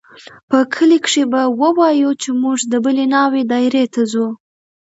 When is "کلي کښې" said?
0.73-1.23